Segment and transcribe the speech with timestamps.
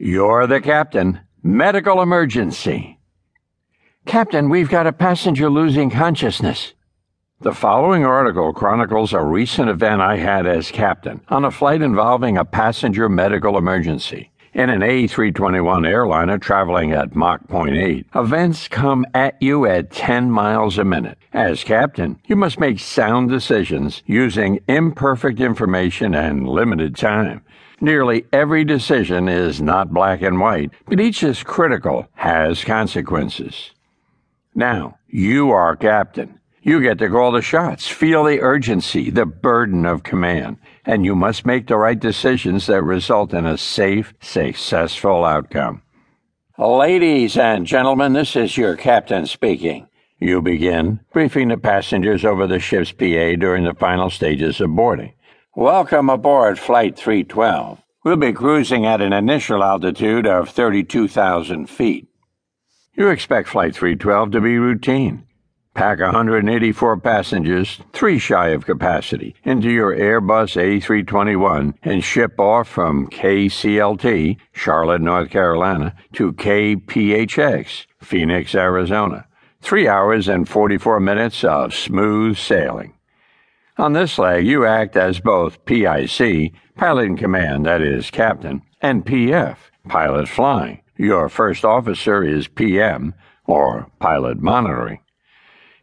[0.00, 1.22] You're the captain.
[1.42, 3.00] Medical emergency.
[4.06, 6.72] Captain, we've got a passenger losing consciousness.
[7.40, 12.38] The following article chronicles a recent event I had as captain on a flight involving
[12.38, 14.30] a passenger medical emergency.
[14.58, 20.78] In an A321 airliner traveling at Mach 0.8, events come at you at 10 miles
[20.78, 21.16] a minute.
[21.32, 27.44] As captain, you must make sound decisions using imperfect information and limited time.
[27.80, 33.70] Nearly every decision is not black and white, but each is critical, has consequences.
[34.56, 36.37] Now, you are captain.
[36.62, 41.14] You get to call the shots, feel the urgency, the burden of command, and you
[41.14, 45.82] must make the right decisions that result in a safe, successful outcome.
[46.58, 49.86] Ladies and gentlemen, this is your captain speaking.
[50.18, 55.12] You begin, briefing the passengers over the ship's PA during the final stages of boarding.
[55.54, 57.80] Welcome aboard Flight 312.
[58.04, 62.08] We'll be cruising at an initial altitude of 32,000 feet.
[62.94, 65.27] You expect Flight 312 to be routine.
[65.78, 73.06] Pack 184 passengers, three shy of capacity, into your Airbus A321 and ship off from
[73.06, 79.28] KCLT, Charlotte, North Carolina, to KPHX, Phoenix, Arizona.
[79.60, 82.94] Three hours and 44 minutes of smooth sailing.
[83.76, 89.06] On this leg, you act as both PIC, pilot in command, that is, captain, and
[89.06, 90.80] PF, pilot flying.
[90.96, 93.14] Your first officer is PM,
[93.46, 94.98] or pilot monitoring.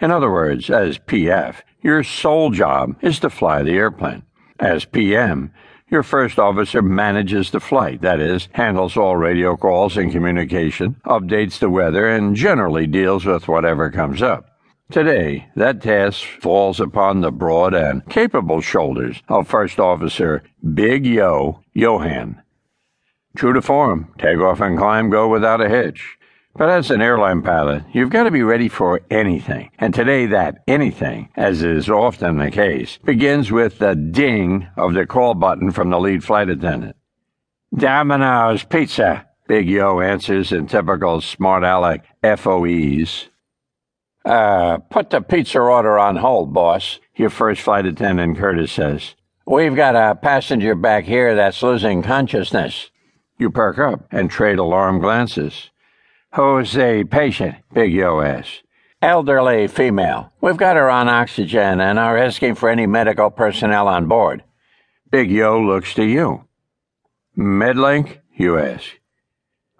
[0.00, 4.22] In other words, as PF, your sole job is to fly the airplane.
[4.58, 5.52] As PM,
[5.90, 11.58] your first officer manages the flight, that is, handles all radio calls and communication, updates
[11.58, 14.46] the weather, and generally deals with whatever comes up.
[14.90, 20.42] Today, that task falls upon the broad and capable shoulders of First Officer
[20.74, 22.42] Big Yo Johan.
[23.36, 26.16] True to form, takeoff and climb go without a hitch.
[26.56, 29.70] But as an airline pilot, you've got to be ready for anything.
[29.78, 35.04] And today, that anything, as is often the case, begins with the ding of the
[35.04, 36.94] call button from the lead flight attendant.
[37.74, 43.30] Domino's Pizza, Big Yo answers in typical smart aleck FOEs.
[44.24, 49.16] Uh, put the pizza order on hold, boss, your first flight attendant Curtis says.
[49.44, 52.90] We've got a passenger back here that's losing consciousness.
[53.38, 55.70] You perk up and trade alarm glances.
[56.36, 57.56] The patient?
[57.72, 58.62] Big asks.
[59.00, 60.32] Elderly female.
[60.40, 64.42] We've got her on oxygen and are asking for any medical personnel on board.
[65.10, 66.44] Big Yo looks to you.
[67.38, 68.18] Medlink?
[68.36, 68.84] You ask.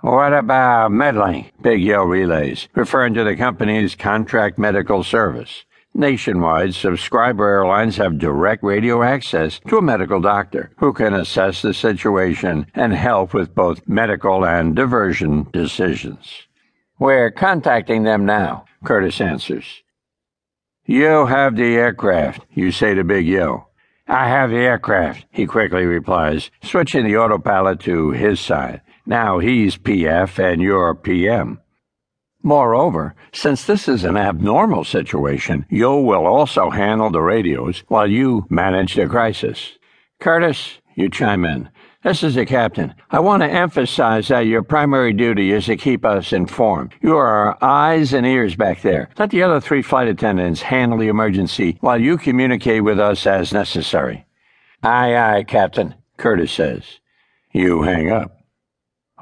[0.01, 1.51] What about Medlink?
[1.61, 5.65] Big Yo relays, referring to the company's contract medical service.
[5.97, 11.73] Nationwide, subscriber airlines have direct radio access to a medical doctor who can assess the
[11.73, 16.49] situation and help with both medical and diversion decisions.
[16.99, 19.83] We're contacting them now, Curtis answers.
[20.85, 23.69] You have the aircraft, you say to Big Yo.
[24.09, 28.83] I have the aircraft, he quickly replies, switching the autopilot to his side.
[29.07, 31.61] Now he's PF and you're PM.
[32.47, 38.47] Moreover, since this is an abnormal situation, Yo will also handle the radios while you
[38.51, 39.79] manage the crisis.
[40.21, 41.71] Curtis, you chime in.
[42.03, 42.95] This is the captain.
[43.11, 46.93] I want to emphasize that your primary duty is to keep us informed.
[47.01, 49.09] You are our eyes and ears back there.
[49.19, 53.55] Let the other three flight attendants handle the emergency while you communicate with us as
[53.55, 54.27] necessary.
[54.83, 57.01] Aye, aye, Captain, Curtis says.
[57.53, 58.37] You hang up.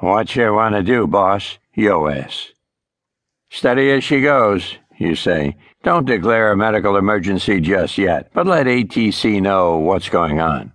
[0.00, 1.59] What you want to do, boss?
[1.72, 2.53] Yo asks.
[3.54, 5.54] Steady as she goes, you say.
[5.82, 10.72] Don't declare a medical emergency just yet, but let ATC know what's going on.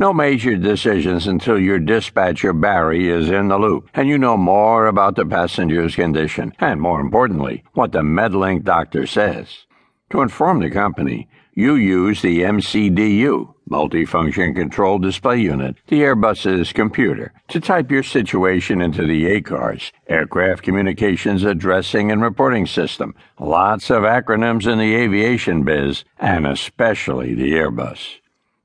[0.00, 4.88] No major decisions until your dispatcher Barry is in the loop and you know more
[4.88, 9.66] about the passenger's condition and, more importantly, what the Medlink doctor says.
[10.10, 17.32] To inform the company, you use the MCDU, Multifunction Control Display Unit, the Airbus's computer,
[17.48, 23.14] to type your situation into the ACARS, Aircraft Communications Addressing and Reporting System.
[23.38, 28.18] Lots of acronyms in the aviation biz, and especially the Airbus.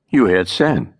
[0.08, 0.94] You hit send.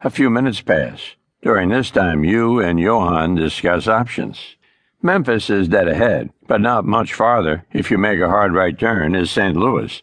[0.00, 1.16] A few minutes pass.
[1.42, 4.56] During this time, you and Johan discuss options.
[5.02, 9.14] Memphis is dead ahead, but not much farther, if you make a hard right turn,
[9.14, 9.56] is St.
[9.56, 10.02] Louis,